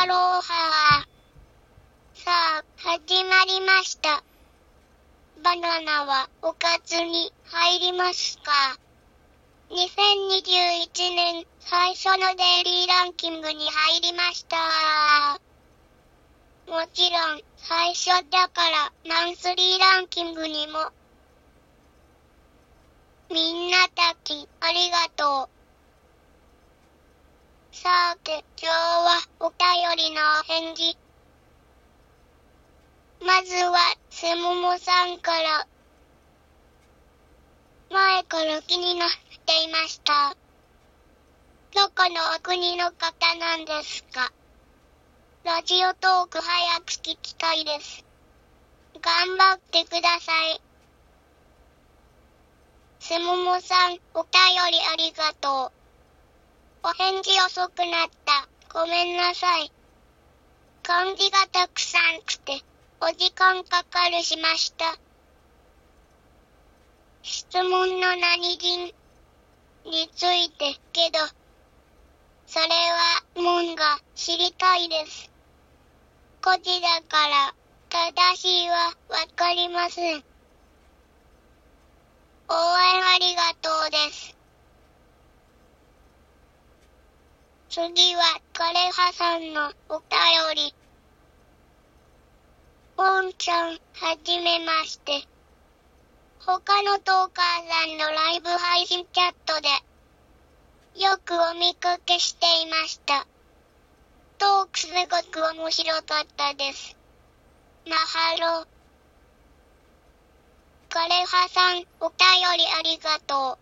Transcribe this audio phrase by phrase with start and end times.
[0.00, 1.04] アロハ
[2.14, 4.22] さあ、始まりました。
[5.42, 8.78] バナナはおかずに入りますか
[9.70, 14.56] ?2021 年最初のデイリーランキングに入りました。
[16.68, 20.92] もちろん、最初だからマンスリーランキングにも。
[23.32, 25.57] みんなたち、ありがとう。
[27.80, 30.98] さて今日はお便りのお返事。
[33.24, 33.78] まずは、
[34.10, 35.68] すももさんから。
[37.88, 39.08] 前から気になっ
[39.46, 40.34] ていました。
[41.72, 44.32] どこのお国の方なんですか？
[45.44, 48.04] ラジオトーク早く聞きたいです。
[49.00, 50.60] 頑張ってください。
[52.98, 54.32] すももさん、お便
[54.72, 55.77] りありがとう。
[56.82, 58.48] お返事遅くなった。
[58.72, 59.72] ごめんなさい。
[60.82, 62.62] 漢字がたくさん来て、
[63.00, 64.96] お時間かかるしました。
[67.22, 68.94] 質問の何人
[69.84, 71.18] についてけど、
[72.46, 75.30] それは、もんが知りたいです。
[76.42, 77.54] 個人だから、
[77.90, 80.24] 正しいはわかりません。
[82.48, 84.37] 応援ありがとうです。
[87.80, 90.10] 次は、枯葉さんのお便
[90.56, 90.74] り。
[92.96, 95.22] ポンちゃん、はじめまして。
[96.40, 99.68] 他のトーカーさんのライブ配信チャットで、
[101.00, 103.28] よくお見かけしていました。
[104.38, 106.96] トークすごく面白かったです。
[107.86, 108.66] マハロ。
[110.90, 112.18] 枯葉さん、お便
[112.58, 113.56] りありがと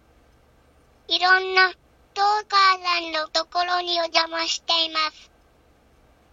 [1.09, 1.13] う。
[1.13, 1.71] いろんな
[2.17, 5.31] トーカーさんのところにお邪魔しています。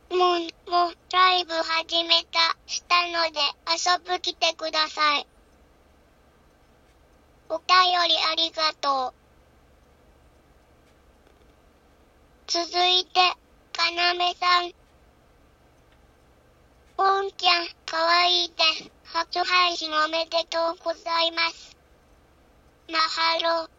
[0.09, 5.27] もう、もう、ライブ始めた、したので、遊ぶ来てください。
[7.49, 7.67] お便
[8.07, 9.13] りありがとう。
[12.47, 13.19] 続いて、
[13.73, 14.71] かなめさん。
[16.95, 18.89] ぽんちゃん、かわいいです。
[19.03, 21.75] 初配信おめでとうございます。
[22.89, 23.72] マハロ。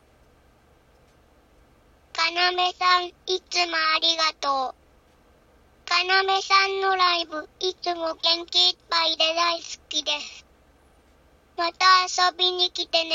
[2.34, 5.88] なめさん、いつもありがとう。
[5.88, 10.44] かなめさんのライブ、いつも元気いっぱいで大好きです。
[11.56, 13.14] また遊びに来てね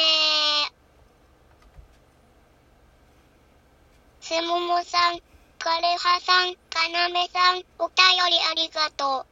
[4.21, 5.19] すももさん、
[5.57, 7.95] かれはさん、かなめさん、お便
[8.29, 9.25] りありがと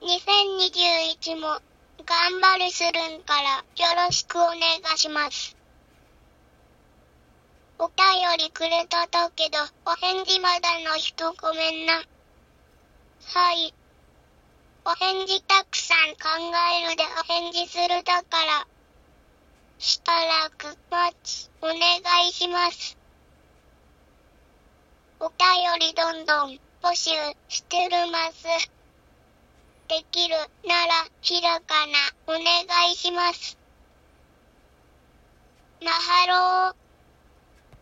[0.00, 0.04] う。
[0.04, 1.60] 2021も、
[2.04, 5.61] 頑張るするんから、よろしくお願いします。
[7.78, 11.94] お便りくれただけど、お返事まだの人ごめんな。
[11.94, 13.74] はい。
[14.84, 16.28] お返事たくさん考
[16.82, 18.66] えるでお返事するだから。
[19.78, 21.78] しばらく待ち、お願
[22.28, 22.96] いします。
[25.18, 27.10] お便りどんどん募集
[27.48, 28.44] してるます。
[29.88, 30.34] できる
[30.66, 31.92] ならひらかな
[32.26, 33.56] お願いします。
[35.80, 36.81] マハロー。